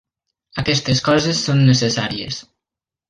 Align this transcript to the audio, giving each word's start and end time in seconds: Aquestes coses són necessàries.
Aquestes 0.61 1.03
coses 1.09 1.43
són 1.49 1.63
necessàries. 1.71 2.41